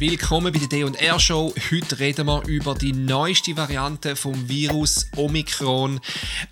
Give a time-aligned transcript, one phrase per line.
[0.00, 1.52] willkommen bei der D&R Show.
[1.70, 6.00] Heute reden wir über die neueste Variante vom Virus Omikron.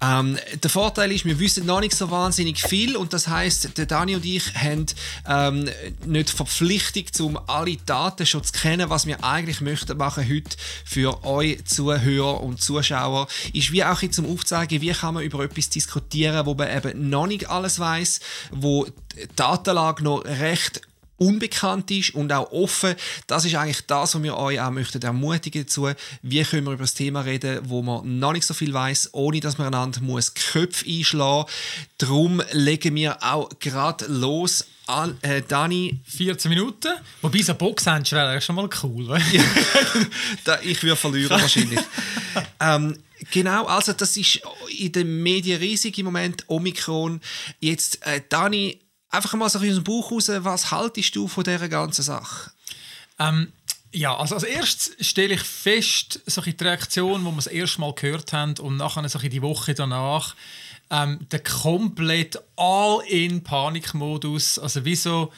[0.03, 3.87] Ähm, der Vorteil ist, wir wissen noch nicht so wahnsinnig viel und das heißt, der
[3.87, 4.85] Dani und ich haben
[5.27, 5.67] ähm,
[6.05, 8.91] nicht Verpflichtung, um alle Daten schon zu kennen.
[8.91, 10.55] Was wir eigentlich möchten machen heute
[10.85, 15.71] für euch Zuhörer und Zuschauer, ist wie auch zum Aufzeigen, wie kann man über etwas
[15.71, 20.83] diskutieren, wo man eben noch nicht alles weiß, wo die Datenlage noch recht
[21.19, 22.95] unbekannt ist und auch offen.
[23.27, 25.91] Das ist eigentlich das, was wir euch auch möchten ermutigen dazu.
[26.23, 29.41] Wie können wir über das Thema reden, wo man noch nicht so viel weiß, ohne
[29.41, 31.51] dass man einander muss Köpfe einschlagen.
[31.99, 34.65] Darum legen wir auch gerade los.
[34.87, 36.01] An, äh, Dani.
[36.07, 36.95] 14 Minuten.
[37.21, 39.19] Wobei so Boxhändchen wäre schon mal cool.
[40.63, 41.81] ich würde verlieren wahrscheinlich.
[42.61, 42.97] ähm,
[43.31, 44.41] Genau, also das ist
[44.77, 47.21] in den Medien riesig im Moment, Omikron.
[47.61, 48.79] Jetzt, äh, Dani,
[49.11, 52.51] einfach mal so aus dem Bauch raus, was haltest du von dieser ganzen Sache?
[53.19, 53.53] Ähm,
[53.91, 57.95] ja, also als erstes stelle ich fest, so die Reaktion, die wir das erste Mal
[57.95, 60.35] gehört haben und nachher so die Woche danach,
[60.91, 65.33] ähm, der komplett all-in-Panikmodus, also wieso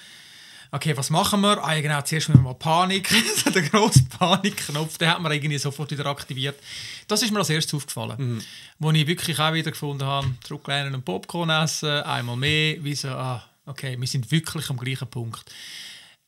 [0.72, 1.62] okay, was machen wir?
[1.62, 3.08] Ah, genau, zuerst müssen wir mal Panik,
[3.54, 6.58] der grosse Panikknopf, den hat man irgendwie sofort wieder aktiviert.
[7.08, 8.16] Das ist mir als erstes aufgefallen.
[8.18, 8.42] Mhm.
[8.78, 13.44] Wo ich wirklich auch wieder gefunden habe, zurücklehnen und Popcorn essen, einmal mehr, wieso, ah,
[13.70, 15.44] okay, wir sind wirklich am gleichen Punkt.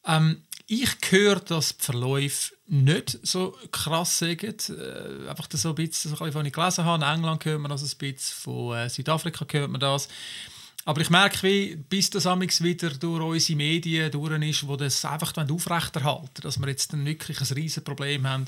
[0.07, 4.43] Ähm, ich höre, dass die Verläufe nicht so krass sind.
[4.43, 7.05] Äh, einfach so ein bisschen, so ich gelesen habe.
[7.05, 10.09] In England hört man das ein bisschen, von äh, Südafrika hört man das.
[10.85, 15.33] Aber ich merke, wie, bis das wieder durch unsere Medien durch ist, wo das einfach
[15.37, 18.47] aufrechterhalten dass wir jetzt dann wirklich ein riesiges Problem haben.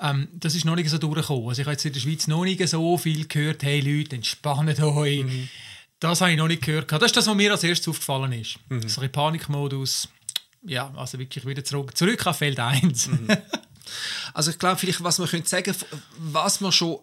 [0.00, 1.48] Ähm, das ist noch nicht so durchgekommen.
[1.48, 4.80] Also ich habe jetzt in der Schweiz noch nicht so viel gehört, hey Leute, entspannt
[4.80, 5.24] euch.
[5.24, 5.48] Mhm.
[6.00, 6.90] Das habe ich noch nicht gehört.
[6.90, 8.58] Das ist das, was mir als erstes aufgefallen ist.
[8.68, 8.88] Mhm.
[8.88, 10.08] So ein Panikmodus.
[10.62, 13.08] Ja, also wirklich wieder zurück, zurück auf Feld 1.
[13.08, 13.28] Mhm.
[14.32, 15.74] Also ich glaube, vielleicht, was man könnte sagen,
[16.16, 16.98] was man schon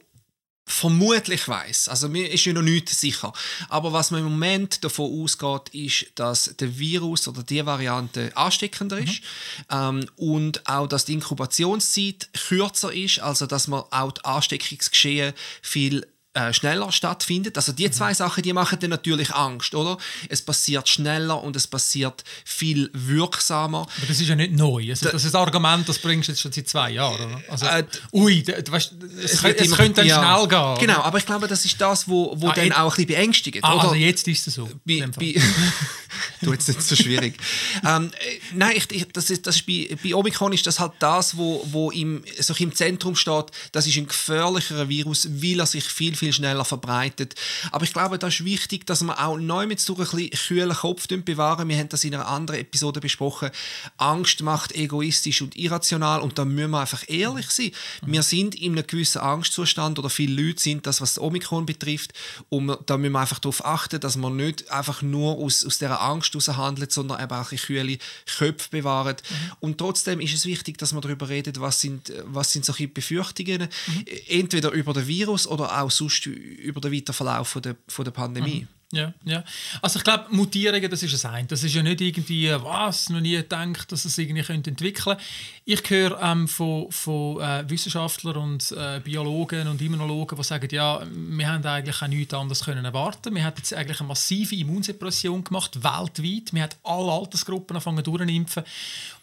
[0.66, 1.90] vermutlich weiß.
[1.90, 3.34] Also mir ist ja noch nichts sicher.
[3.70, 8.98] Aber was man im Moment davon ausgeht, ist, dass der Virus oder die Variante ansteckender
[8.98, 9.04] mhm.
[9.04, 9.22] ist
[9.70, 16.08] ähm, und auch, dass die Inkubationszeit kürzer ist, also dass man auch das Ansteckungsgeschehen viel
[16.34, 17.58] äh, schneller stattfindet.
[17.58, 18.16] Also die zwei mhm.
[18.16, 19.98] Sachen, die machen dann natürlich Angst, oder?
[20.30, 23.82] Es passiert schneller und es passiert viel wirksamer.
[23.82, 24.90] Aber das ist ja nicht neu.
[24.90, 27.42] Also, das ist ein Argument, das bringst du jetzt schon seit zwei Jahren, oder?
[27.50, 27.84] Also, äh,
[28.14, 28.94] ui, du, weißt,
[29.24, 30.88] es, es, es immer, könnte dann ja, schnell gehen.
[30.88, 33.60] Genau, aber ich glaube, das ist das, wo, wo ah, dann auch ein bisschen beängstigt.
[33.64, 33.84] Ah, oder?
[33.84, 34.70] Also jetzt ist es so.
[34.86, 35.36] Bei, bei,
[36.42, 37.38] du, jetzt nicht so schwierig.
[37.86, 40.94] ähm, äh, nein, ich, ich, das ist, das ist bei, bei Omikron ist das halt
[41.00, 45.66] das, wo, wo im, so im Zentrum steht, das ist ein gefährlicherer Virus, weil er
[45.66, 47.34] sich viel viel schneller verbreitet.
[47.72, 50.76] Aber ich glaube, das ist wichtig, dass man auch neu mit so ein bisschen kühlen
[50.76, 51.68] Kopf bewahren.
[51.68, 53.50] Wir haben das in einer anderen Episode besprochen.
[53.98, 57.72] Angst macht egoistisch und irrational und da müssen wir einfach ehrlich sein.
[58.06, 62.14] Wir sind in einem gewissen Angstzustand oder viele Leute sind das, was das Omikron betrifft
[62.50, 66.02] und da müssen wir einfach darauf achten, dass man nicht einfach nur aus, aus dieser
[66.02, 67.98] Angst handelt, sondern eben auch ein kühle
[68.38, 69.16] Köpfe bewahren.
[69.16, 69.52] Mhm.
[69.60, 73.70] Und trotzdem ist es wichtig, dass man darüber redet, was sind, was sind solche Befürchtungen,
[73.88, 74.06] mhm.
[74.28, 78.06] entweder über das Virus oder auch sonst sonst über den weiteren Verlauf von der, von
[78.06, 78.62] der Pandemie.
[78.62, 78.81] Mhm.
[78.94, 79.44] Ja, ja.
[79.82, 81.48] Also ich glaube, Mutierungen, das ist ein.
[81.48, 85.18] Das ist ja nicht irgendwie, was, noch nie gedacht, dass es irgendwie könnte entwickeln
[85.64, 91.02] Ich höre ähm, von, von äh, Wissenschaftlern und äh, Biologen und Immunologen, die sagen, ja,
[91.10, 93.34] wir haben eigentlich auch nichts anderes können erwarten.
[93.34, 96.54] Wir haben jetzt eigentlich eine massive Immunsuppression gemacht, weltweit.
[96.54, 98.64] Wir haben alle Altersgruppen angefangen durchimpfen.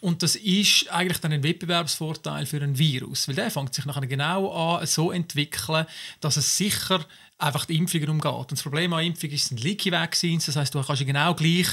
[0.01, 4.07] Und das ist eigentlich dann ein Wettbewerbsvorteil für ein Virus, weil der fängt sich nachher
[4.07, 5.85] genau an, so entwickeln,
[6.21, 7.05] dass es sicher
[7.39, 8.31] einfach die Impfungen umgeht.
[8.31, 11.67] Und das Problem an Impfung ist, ein Leaky Vaccines, das heißt, du kannst genau gleich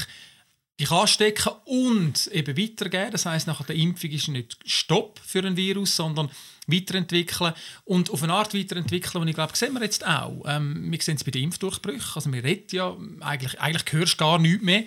[0.79, 3.11] dich anstecken und eben weitergeben.
[3.11, 6.29] Das heißt, nach der Impfung ist nicht Stopp für ein Virus, sondern
[6.67, 7.53] weiterentwickeln
[7.85, 10.43] und auf eine Art weiterentwickeln, und ich glaube, sehen wir jetzt auch.
[10.45, 12.11] Ähm, wir sehen es bei den Impfdurchbrüchen.
[12.13, 14.83] Also wir reden ja, eigentlich, eigentlich hörst du gar nichts mehr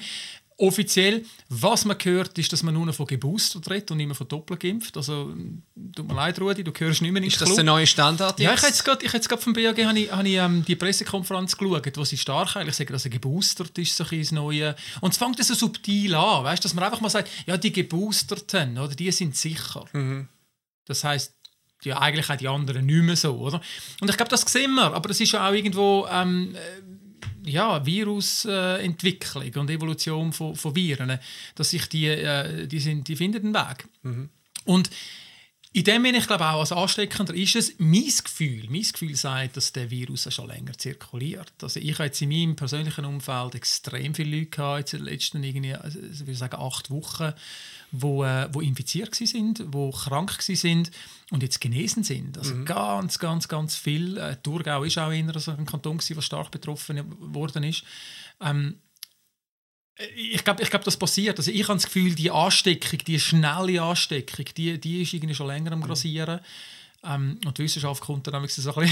[0.60, 1.24] offiziell.
[1.48, 4.28] Was man hört, ist, dass man nur noch von geboostert redet und nicht mehr von
[4.28, 4.96] doppelt geimpft.
[4.96, 5.34] Also,
[5.94, 8.46] tut mir leid, Rudi, du hörst nicht mehr Ist das der neue Standard jetzt?
[8.46, 11.96] Ja, ich habe jetzt gerade vom BAG habe ich, habe ich, ähm, die Pressekonferenz geschaut,
[11.96, 14.76] wo sie stark eigentlich sagen, dass er geboostert ist, so ein Neue.
[15.00, 18.78] Und es fängt so subtil an, weißt, dass man einfach mal sagt, ja, die Geboosterten,
[18.78, 19.84] oder, die sind sicher.
[19.92, 20.28] Mhm.
[20.84, 21.34] Das heißt
[21.82, 23.60] ja, eigentlich auch die anderen nicht mehr so, oder?
[24.00, 26.06] Und ich glaube, das sehen wir, aber das ist ja auch irgendwo...
[26.10, 26.54] Ähm,
[27.44, 31.18] ja, Virusentwicklung und Evolution von, von Viren,
[31.54, 33.88] dass sich die, äh, die, sind, die finden einen Weg.
[34.02, 34.28] Mhm.
[34.64, 34.90] Und
[35.72, 38.66] in dem bin ich glaube auch als Ansteckender ist es mein Gefühl.
[38.68, 41.52] Mein Gefühl sagt, dass der Virus schon länger zirkuliert.
[41.62, 45.12] Also ich habe jetzt in meinem persönlichen Umfeld extrem viele Leute gehabt, jetzt in den
[45.12, 47.32] letzten irgendwie, also ich würde sagen acht Wochen,
[47.92, 50.90] wo, äh, wo infiziert sind, wo krank sind
[51.30, 52.36] und jetzt genesen sind.
[52.36, 52.64] Also mhm.
[52.64, 54.18] ganz, ganz, ganz viel.
[54.18, 57.00] Äh, Thurgau ist auch einer so ein Kanton, der stark betroffen
[57.32, 57.84] worden ist.
[58.40, 58.80] Ähm,
[60.16, 61.38] ich glaube, ich glaub, das passiert.
[61.38, 65.46] Also ich habe das Gefühl, die Ansteckung, die schnelle Ansteckung, die, die ist irgendwie schon
[65.46, 66.40] länger am Grassieren.
[67.04, 68.86] Ähm, und die Wissenschaft kommt dann so ein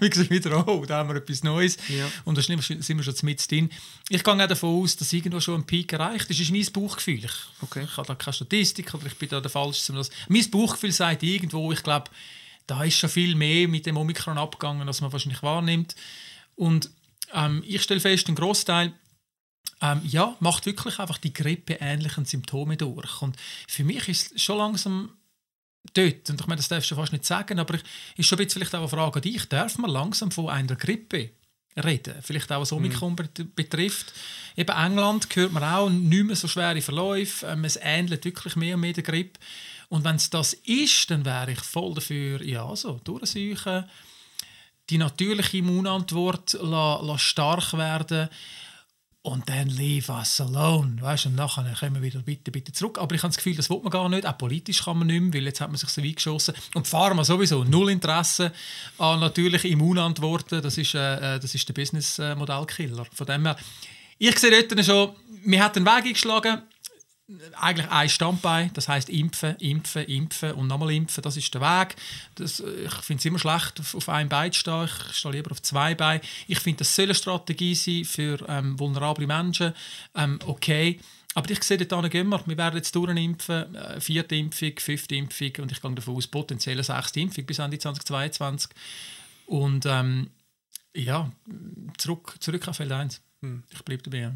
[0.00, 1.76] bisschen wieder, oh, da haben wir etwas Neues.
[1.88, 2.10] Ja.
[2.24, 3.70] Und da sind wir schon mit drin.
[4.08, 6.40] Ich gehe auch davon aus, dass irgendwo schon ein Peak erreicht ist.
[6.40, 7.24] Das ist mein Bauchgefühl.
[7.24, 7.84] Ich, okay.
[7.84, 9.92] ich habe da keine Statistik oder ich bin da der Falsche.
[9.92, 10.10] Das.
[10.28, 12.10] Mein Bauchgefühl sagt irgendwo, ich glaube,
[12.66, 15.94] da ist schon viel mehr mit dem Omikron abgegangen, als man wahrscheinlich wahrnimmt.
[16.56, 16.90] Und
[17.32, 18.92] ähm, ich stelle fest, ein Großteil
[19.80, 23.22] ähm, ja, macht wirklich einfach die grippeähnlichen Symptome durch.
[23.22, 23.36] Und
[23.68, 25.10] für mich ist es schon langsam
[25.92, 27.82] dort, und ich meine, das darfst du fast nicht sagen, aber ich
[28.16, 30.76] ist schon ein bisschen vielleicht auch eine Frage an dich, darf man langsam von einer
[30.76, 31.30] Grippe
[31.82, 32.14] reden?
[32.22, 33.52] Vielleicht auch was Omikron mhm.
[33.54, 34.12] betrifft.
[34.56, 38.76] Eben England hört man auch nicht mehr so schwere Verläufe, ähm, es ähnelt wirklich mehr
[38.76, 39.40] und mehr der Grippe.
[39.88, 43.84] Und wenn es das ist, dann wäre ich voll dafür, ja, so durchsuchen,
[44.90, 48.28] die natürliche Immunantwort la, la stark werden
[49.24, 50.98] und dann leave us alone.
[51.00, 52.98] Weißt, und nachher kommen wir wieder bitte, bitte zurück.
[52.98, 54.26] Aber ich habe das Gefühl, das will man gar nicht.
[54.26, 56.54] Auch politisch kann man nicht mehr, weil jetzt hat man sich so weit geschossen.
[56.74, 58.52] Und Pharma sowieso null Interesse
[58.98, 60.60] an natürlichen Immunantworten.
[60.60, 63.06] Das ist, äh, äh das ist der Business-Modellkiller.
[63.14, 63.56] Von dem her,
[64.18, 66.60] ich sehe dort schon, wir hat den Weg eingeschlagen
[67.54, 71.96] eigentlich ein Standbein, das heißt impfen, impfen, impfen und nochmal impfen, das ist der Weg.
[72.34, 75.50] Das, ich finde es immer schlecht, auf, auf einem Bein zu stehen, ich stehe lieber
[75.50, 76.22] auf zwei Beinen.
[76.48, 79.72] Ich finde, das soll eine Strategie sein für ähm, vulnerable Menschen,
[80.14, 81.00] ähm, okay.
[81.34, 82.46] Aber ich sehe, dort gehen wir.
[82.46, 86.82] Wir werden jetzt durchimpfen, äh, vierte Impfung, fünfte Impfung und ich gehe davon aus, potenziell
[86.82, 88.70] sechste Impfung bis Ende 2022.
[89.46, 90.30] Und ähm,
[90.94, 91.32] ja,
[91.98, 93.20] zurück, zurück auf Feld 1.
[93.44, 94.30] Hm, ich bleibe dabei.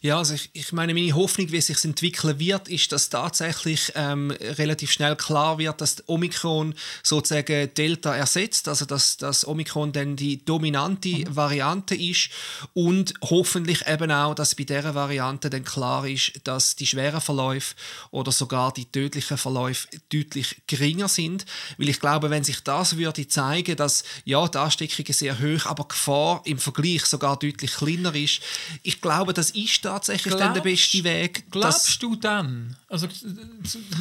[0.00, 3.90] Ja, also ich, ich meine, meine Hoffnung, wie es sich entwickeln wird, ist, dass tatsächlich
[3.96, 10.14] ähm, relativ schnell klar wird, dass Omikron sozusagen Delta ersetzt, also dass das Omikron dann
[10.14, 11.34] die dominante mhm.
[11.34, 12.30] Variante ist
[12.74, 17.74] und hoffentlich eben auch, dass bei dieser Variante dann klar ist, dass die schweren Verläufe
[18.12, 21.44] oder sogar die tödlichen Verläufe deutlich geringer sind,
[21.76, 25.82] weil ich glaube, wenn sich das würde zeigen, dass ja die Ansteckungen sehr hoch, aber
[25.82, 28.42] die Gefahr im Vergleich sogar deutlich kleiner ist, ist.
[28.82, 31.50] Ich glaube, das ist tatsächlich glaubst, dann der beste Weg.
[31.50, 33.08] Glaubst du dann, also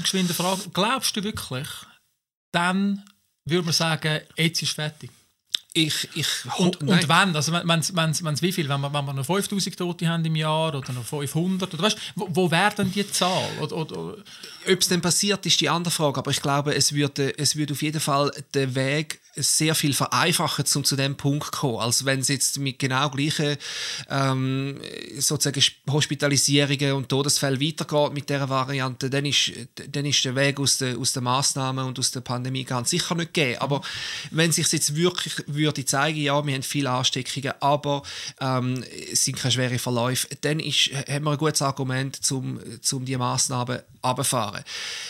[0.02, 1.68] geschwinde Frage, glaubst du wirklich,
[2.52, 3.04] dann
[3.46, 5.12] würde man sagen, jetzt ist fertig?
[5.74, 6.28] Ich, ich,
[6.58, 10.08] und, und wenn, also wenn, wenn, wie viel, wenn wir, wenn wir noch 5000 Tote
[10.08, 13.48] haben im Jahr oder noch 500, oder weißt, wo, wo wäre denn die Zahl?
[13.60, 17.74] Ob es dann passiert, ist die andere Frage, aber ich glaube, es würde, es würde
[17.74, 22.06] auf jeden Fall den Weg sehr viel vereinfachen, um zu dem Punkt zu kommen, als
[22.06, 23.58] wenn es jetzt mit genau gleichen
[24.10, 24.80] ähm,
[25.18, 29.52] sozusagen Hospitalisierungen und Todesfällen weitergeht mit dieser Variante, dann ist,
[29.92, 33.16] dann ist der Weg aus den aus der Massnahmen und aus der Pandemie ganz sicher
[33.16, 33.62] nicht gegeben.
[33.62, 33.82] Aber
[34.32, 38.04] wenn sich jetzt wirklich würde zeigen, ja, wir haben viele Ansteckungen, aber
[38.40, 42.60] ähm, es sind keine schweren Verläufe, dann ist, haben wir ein gutes Argument, um,
[42.92, 44.64] um diese Massnahmen abzufahren.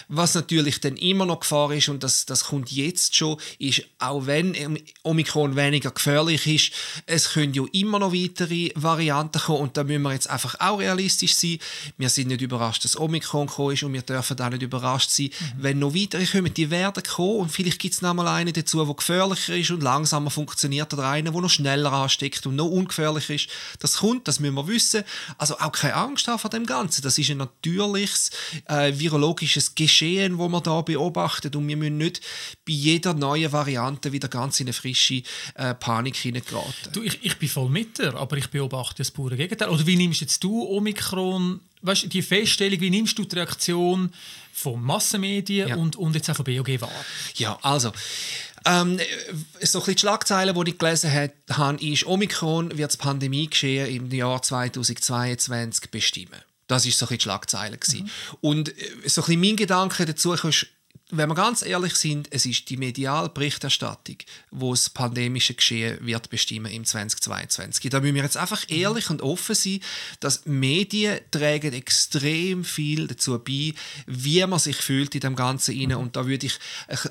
[0.07, 4.17] Was natürlich dann immer noch Gefahr ist, und das, das kommt jetzt schon, ist auch
[4.18, 6.72] auch wenn Omikron weniger gefährlich ist,
[7.06, 10.80] es können ja immer noch weitere Varianten kommen und da müssen wir jetzt einfach auch
[10.80, 11.60] realistisch sein.
[11.98, 15.28] Wir sind nicht überrascht, dass Omikron gekommen ist und wir dürfen auch nicht überrascht sein,
[15.28, 15.54] mhm.
[15.58, 18.84] wenn noch weitere kommen, die werden kommen und vielleicht gibt es noch mal einen dazu,
[18.84, 23.36] der gefährlicher ist und langsamer funktioniert oder einen, der noch schneller ansteckt und noch ungefährlicher
[23.36, 23.50] ist.
[23.80, 25.03] Das kommt, das müssen wir wissen.
[25.38, 27.01] Also auch keine Angst haben vor dem Ganzen.
[27.01, 28.32] Das ist ein natürliches
[28.65, 32.22] äh, virologisches Geschehen, das man da beobachtet und wir müssen nicht
[32.65, 35.22] bei jeder neuen Variante Leute wieder ganz in eine frische
[35.56, 36.92] äh, Panik hineingeraten.
[36.94, 39.70] Du, ich, ich bin voll mit dir, aber ich beobachte das pure Gegenteil.
[39.70, 44.12] Oder wie nimmst jetzt du Omikron, weißt, die Feststellung, wie nimmst du die Reaktion
[44.54, 45.76] von Massenmedien ja.
[45.76, 46.92] und, und jetzt auch von BOG wahr?
[47.36, 47.92] Ja, also...
[48.66, 49.00] Ähm,
[49.62, 54.42] so ein die Schlagzeile, die ich gelesen habe, ist, Omikron wird das Pandemiegeschehen im Jahr
[54.42, 56.42] 2022 bestimmen.
[56.66, 57.78] Das war so ein die Schlagzeile.
[57.94, 58.10] Mhm.
[58.42, 58.74] Und äh,
[59.06, 60.68] so ein mein Gedanke dazu ist,
[61.10, 64.18] wenn wir ganz ehrlich sind, es ist die mediale Berichterstattung,
[64.52, 67.90] wo das pandemische Geschehen wird bestimmen im 2022.
[67.90, 69.80] Da müssen wir jetzt einfach ehrlich und offen sein,
[70.20, 73.74] dass Medien tragen extrem viel dazu bei,
[74.06, 75.96] wie man sich fühlt in dem Ganzen rein.
[75.96, 76.60] Und da würde ich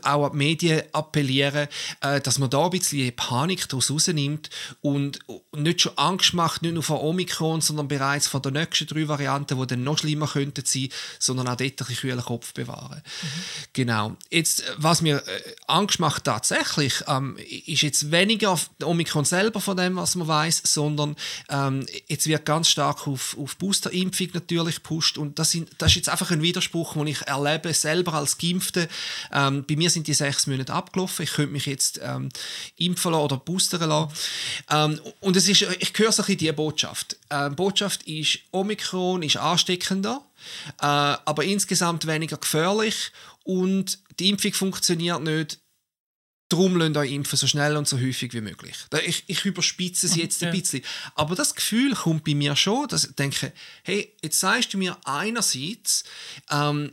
[0.02, 1.68] auch an die Medien appellieren,
[2.02, 4.50] äh, dass man da ein bisschen Panik daraus rausnimmt
[4.82, 5.20] und
[5.54, 9.58] nicht schon Angst macht, nicht nur vor Omikron, sondern bereits vor den nächsten drei Varianten,
[9.58, 13.02] die dann noch schlimmer könnten sein, sondern auch dort ein bisschen kühlen Kopf bewahren.
[13.22, 14.16] Mhm Genau.
[14.30, 19.94] Jetzt, was mir äh, Angst macht tatsächlich, ähm, ist jetzt weniger Omikron selber von dem,
[19.94, 21.14] was man weiß, sondern
[21.48, 25.96] ähm, jetzt wird ganz stark auf, auf Boosterimpfung natürlich gepusht und das, sind, das ist
[25.98, 28.88] jetzt einfach ein Widerspruch, den ich erlebe selber als Geimpfte.
[29.32, 31.22] Ähm, bei mir sind die sechs Monate abgelaufen.
[31.22, 32.30] Ich könnte mich jetzt ähm,
[32.78, 34.12] impfen lassen oder boostern lassen.
[34.68, 37.18] Ähm, und es ist, ich höre so ein bisschen diese Botschaft.
[37.30, 40.22] Ähm, Botschaft ist, Omikron ist ansteckender,
[40.80, 43.12] äh, aber insgesamt weniger gefährlich
[43.46, 45.60] und die Impfung funktioniert nicht.
[46.48, 48.76] Darum lasst euch impfen, so schnell und so häufig wie möglich.
[49.04, 50.82] Ich, ich überspitze es jetzt ein bisschen.
[51.14, 54.96] Aber das Gefühl kommt bei mir schon, dass ich denke, hey, jetzt sagst du mir
[55.04, 56.04] einerseits,
[56.50, 56.92] ähm,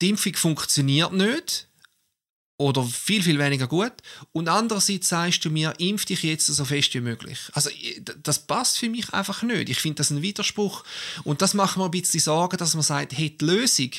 [0.00, 1.68] die Impfung funktioniert nicht,
[2.56, 3.92] oder viel, viel weniger gut.
[4.32, 7.38] Und andererseits sagst du mir, impf dich jetzt so fest wie möglich.
[7.52, 7.68] Also
[8.22, 9.70] das passt für mich einfach nicht.
[9.70, 10.84] Ich finde das ein Widerspruch.
[11.24, 13.90] Und das macht mir ein bisschen Sorgen, dass man sagt, hey, die Lösung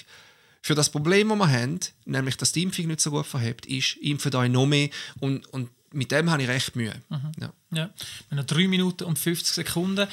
[0.66, 3.98] für das Problem, das wir haben, nämlich dass die Impfung nicht so gut verhebt, ist,
[3.98, 6.96] impfen euch noch mehr und, und mit dem habe ich recht Mühe.
[7.08, 7.32] Mhm.
[7.40, 7.54] Ja.
[7.70, 7.90] Ja.
[8.30, 10.08] Wir haben 3 Minuten und 50 Sekunden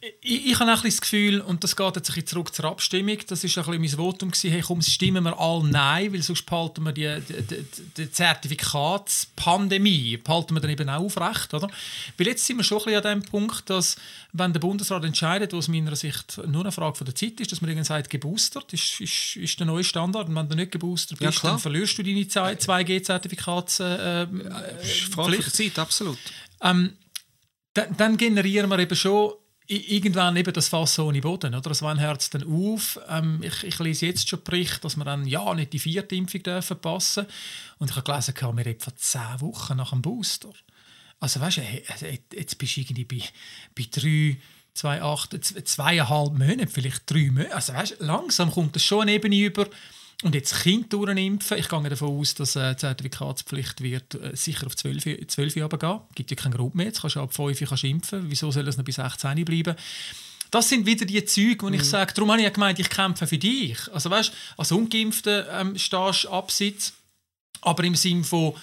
[0.00, 3.18] ich, ich habe ein das Gefühl, und das geht jetzt ein bisschen zurück zur Abstimmung,
[3.26, 6.46] das war ein bisschen mein Votum, gewesen, hey, komm, stimmen wir alle Nein, weil sonst
[6.46, 11.68] behalten wir die, die, die, Zertifikatspandemie, behalten wir dann eben auch aufrecht, oder?
[12.16, 13.96] Weil jetzt sind wir schon ein bisschen an dem Punkt, dass,
[14.32, 17.50] wenn der Bundesrat entscheidet, was aus meiner Sicht nur eine Frage von der Zeit ist,
[17.50, 20.70] dass man irgendwie sagt, geboostert ist, ist, ist der neue Standard, und wenn du nicht
[20.70, 23.80] geboostert bist, ja, dann verlierst du deine 2G-Zertifikats...
[23.80, 24.28] Äh, äh,
[25.10, 26.18] Frage der Zeit, absolut.
[26.62, 26.96] Ähm,
[27.74, 29.32] dann, dann generieren wir eben schon
[29.68, 31.68] irgendwann eben das Fass ohne Boden, oder?
[31.68, 32.98] Das wann hört es dann auf?
[33.08, 36.42] Ähm, ich, ich, lese jetzt schon Bericht, dass wir dann ja nicht die vierte Impfung
[36.42, 37.26] dürfen passen.
[37.78, 40.48] Und ich habe gelesen, wir reden von zehn Wochen nach dem Booster.
[41.20, 41.62] Also weißt du,
[42.34, 43.22] jetzt bist du irgendwie bei,
[43.76, 44.38] bei drei,
[44.72, 47.54] zwei, acht, zweieinhalb Monaten, vielleicht drei Monate.
[47.54, 49.66] Also weißt, langsam kommt das schon Ebene über
[50.24, 51.58] und jetzt Kind impfen.
[51.58, 55.78] Ich gehe davon aus, dass äh, die Zertifikatspflicht wird äh, sicher auf 12, 12 Jahre
[55.78, 56.00] gehen.
[56.08, 56.86] Es gibt ja keinen Grund mehr.
[56.86, 58.24] Jetzt kannst du ab 5 kannst impfen.
[58.28, 59.76] Wieso soll es noch bis 16 bleiben?
[60.50, 61.74] Das sind wieder die Züge, wo mhm.
[61.74, 63.78] ich sage, darum habe ich ja gemeint, ich kämpfe für dich.
[63.92, 66.94] Also weißt, als Ungeimpfter ähm, stehst du abseits,
[67.60, 68.54] aber im Sinne von,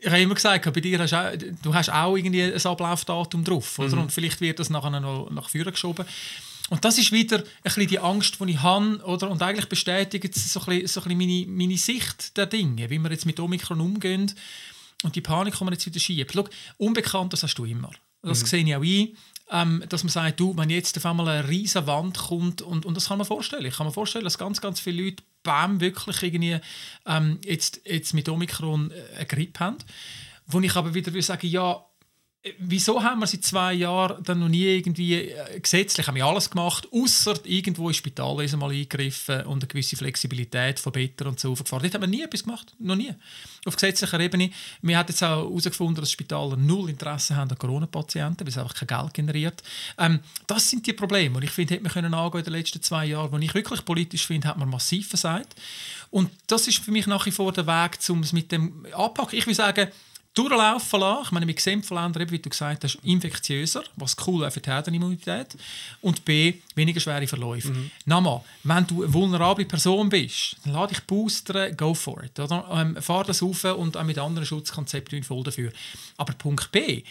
[0.00, 1.32] ich habe immer gesagt, bei dir hast du, auch,
[1.62, 3.96] du hast auch irgendwie ein Ablaufdatum drauf, oder?
[3.96, 4.02] Mhm.
[4.02, 6.04] Und vielleicht wird das nachher noch nach vorne geschoben.
[6.70, 9.30] Und das ist wieder ein bisschen die Angst, die ich habe, oder?
[9.30, 12.88] und eigentlich bestätigt es so ein bisschen, so ein bisschen meine, meine Sicht der Dinge,
[12.88, 14.32] wie wir jetzt mit Omikron umgehen
[15.02, 16.32] und die Panik, die man jetzt wieder schiebt.
[16.32, 17.90] Schau, unbekannt, das hast du immer.
[18.22, 18.46] Das mhm.
[18.46, 19.16] sehe ich auch ein,
[19.50, 22.96] ähm, dass man sagt, du, wenn jetzt auf einmal eine riesige Wand kommt, und, und
[22.96, 23.66] das kann man vorstellen.
[23.66, 26.58] Ich kann mir vorstellen, dass ganz, ganz viele Leute bam, wirklich irgendwie
[27.06, 29.76] ähm, jetzt, jetzt mit Omikron äh, eine Grippe haben.
[30.46, 31.84] Wo ich aber wieder will sagen, ja,
[32.58, 36.50] Wieso haben wir seit zwei Jahren dann noch nie irgendwie äh, gesetzlich haben wir alles
[36.50, 41.52] gemacht, außer irgendwo ins Spitalwesen mal eingegriffen und eine gewisse Flexibilität von Better und so
[41.52, 41.84] aufgefahren.
[41.84, 43.14] Dort haben wir nie etwas gemacht, noch nie.
[43.64, 44.50] Auf gesetzlicher Ebene.
[44.82, 48.74] Wir haben jetzt auch herausgefunden, dass Spitäler null Interesse haben an Corona-Patienten, weil es einfach
[48.74, 49.62] kein Geld generiert.
[49.96, 51.38] Ähm, das sind die Probleme.
[51.38, 53.82] Und ich finde, hätte man können angehen in den letzten zwei Jahren, wo ich wirklich
[53.86, 55.54] politisch finde, hat man massiv versagt.
[56.10, 59.38] Und das ist für mich nach wie vor der Weg, um es mit dem anpacken.
[59.38, 59.88] Ich will sagen,
[60.34, 61.22] durchlaufen lassen.
[61.24, 64.60] Ich meine, wir sehen von Ländern, wie du gesagt hast, infektiöser, was cool ist für
[64.60, 65.56] die Herdenimmunität.
[66.00, 67.68] Und B, weniger schwere Verläufe.
[67.68, 67.90] Mhm.
[68.04, 72.38] Nochmal, wenn du eine vulnerable Person bist, dann lade dich boostern, go for it.
[72.38, 72.68] Oder?
[72.72, 75.72] Ähm, fahr das auf und auch mit anderen Schutzkonzepten voll dafür.
[76.16, 77.04] Aber Punkt B,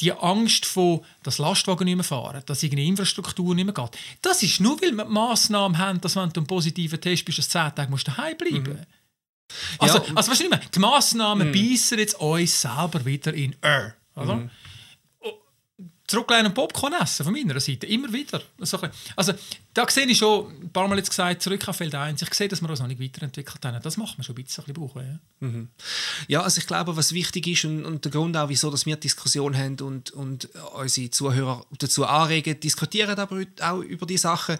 [0.00, 4.42] die Angst vor, dass Lastwagen nicht mehr fahren, dass irgendeine Infrastruktur nicht mehr geht, das
[4.42, 7.48] ist nur, weil wir die Massnahmen haben, dass wenn du einen positiven Test bist, dass
[7.48, 8.80] 10 Tage musst daheim bleiben musst.
[8.80, 9.03] Mhm.
[9.78, 10.04] Also, ja.
[10.14, 11.52] also weißt du nicht mehr, die Massnahmen mm.
[11.52, 13.94] beißen jetzt uns selber wieder in Öhr.
[14.16, 14.36] Oder?
[14.36, 14.50] Mm.
[16.06, 18.42] Zurücklehnen und Popcorn essen, von meiner Seite, immer wieder.
[18.58, 19.34] Also,
[19.74, 22.48] da sehe ich schon, ein paar Mal jetzt gesagt, zurück auf Feld 1, ich sehe,
[22.48, 23.82] dass wir uns noch nicht weiterentwickelt haben.
[23.82, 25.18] Das macht man schon ein bisschen, ein bisschen Bauch, ja.
[25.40, 25.68] Mhm.
[26.28, 28.96] ja, also ich glaube, was wichtig ist und, und der Grund auch, wieso dass wir
[28.96, 34.56] Diskussion haben und, und unsere Zuhörer dazu anregen, diskutieren aber auch über die Sachen.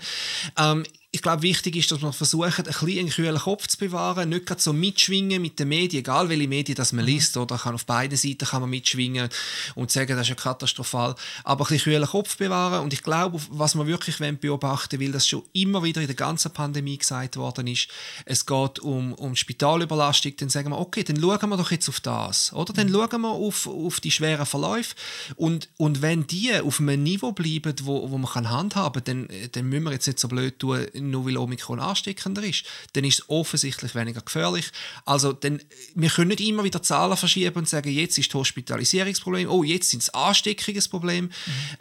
[0.59, 4.31] Ähm, ich glaube, wichtig ist, dass man versucht, ein bisschen einen kühlen Kopf zu bewahren,
[4.31, 7.13] nicht gerade so mitschwingen mit den Medien, egal welche Medien das man mhm.
[7.13, 9.29] liest, oder kann auf beiden Seiten kann man mitschwingen
[9.77, 13.41] und sagen, das ist ja katastrophal, aber ein bisschen kühlen Kopf bewahren und ich glaube,
[13.51, 17.67] was man wirklich beobachten will, das schon immer wieder in der ganzen Pandemie gesagt worden
[17.67, 17.89] ist,
[18.25, 22.01] es geht um, um Spitalüberlastung, dann sagen wir, okay, dann schauen wir doch jetzt auf
[22.01, 22.73] das, oder?
[22.73, 22.95] Dann mhm.
[22.95, 24.95] schauen wir auf, auf die schweren Verläufe
[25.37, 29.51] und, und wenn die auf einem Niveau bleiben, wo, wo man kann handhaben kann, dann,
[29.53, 33.21] dann müssen wir jetzt nicht so blöd tun, nur weil Omikron ansteckender ist, dann ist
[33.21, 34.71] es offensichtlich weniger gefährlich.
[35.05, 35.61] Also dann,
[35.95, 39.91] wir können nicht immer wieder Zahlen verschieben und sagen, jetzt ist das Hospitalisierungsproblem, oh, jetzt
[39.91, 41.31] sind es Ansteckungsproblem, mhm.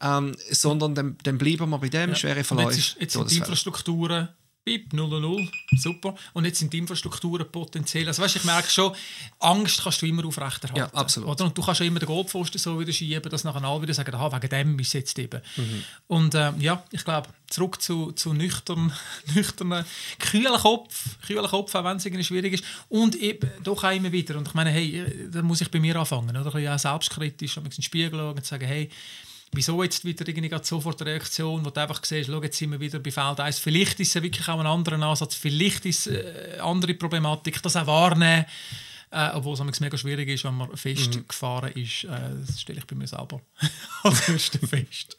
[0.02, 2.16] ähm, sondern dann, dann bleiben wir bei dem, ja.
[2.16, 2.76] schwere Verläufe.
[2.76, 4.30] Jetzt, ist, jetzt sind die Infrastrukturen
[4.66, 6.16] Bip, 000, super.
[6.32, 8.08] Und jetzt sind die Infrastrukturen potenziell.
[8.08, 8.94] Also weißt, ich merke schon,
[9.40, 10.78] Angst kannst du immer aufrechterhalten.
[10.78, 11.30] Ja, absolut.
[11.30, 11.46] Oder?
[11.46, 14.16] Und du kannst auch immer den Goldpfosten so wieder schieben, dass nachher alle wieder sagen,
[14.16, 15.42] aha, wegen dem ist es jetzt eben.
[15.58, 15.84] Mhm.
[16.08, 18.94] Und ähm, ja, ich glaube, zurück zu, zu nüchtern,
[19.36, 19.84] nüchternen,
[20.20, 22.64] kühlen Kopf, kühlen Kopf, auch wenn es irgendwie schwierig ist.
[22.88, 24.38] Und eben doch auch immer wieder.
[24.38, 26.40] Und ich meine, hey, da muss ich bei mir anfangen, oder?
[26.40, 28.90] Ein bisschen auch selbstkritisch, ein bisschen in den Spiegel schauen und sagen, hey,
[29.54, 32.80] wieso jetzt wieder irgendwie sofort eine Reaktion, wo du einfach siehst, schau, jetzt sind wir
[32.80, 33.60] wieder bei Feld 1.
[33.60, 37.62] Vielleicht ist es wirklich auch ein anderer Ansatz, vielleicht ist es eine äh, andere Problematik,
[37.62, 38.46] das auch wahrnehmen.
[39.12, 41.84] Äh, obwohl es mega schwierig ist, wenn man festgefahren mhm.
[41.84, 42.06] ist.
[42.06, 42.10] Äh,
[42.48, 43.42] das stelle ich bei mir selber
[44.04, 45.18] als erste fest.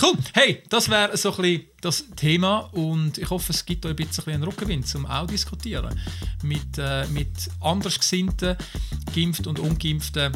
[0.00, 0.14] Cool.
[0.32, 4.32] Hey, das wäre so ein das Thema und ich hoffe, es gibt euch ein bisschen
[4.32, 5.98] einen Rückenwind zum auch diskutieren
[6.42, 8.56] mit, äh, mit Andersgesinnten,
[9.14, 10.32] Geimpft und Ungeimpften.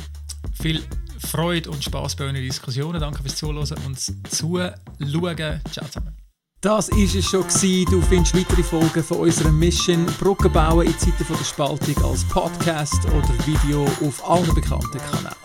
[0.61, 0.83] Viel
[1.26, 3.00] Freude und Spaß bei euren Diskussionen.
[3.00, 4.73] Danke fürs Zuhören und Zuschauen.
[5.71, 6.17] Ciao zusammen.
[6.61, 7.45] Das war es schon.
[7.87, 13.05] Du findest weitere Folgen von unserer Mission Brücken bauen in Zeiten der Spaltung als Podcast
[13.07, 15.42] oder Video auf allen bekannten Kanälen.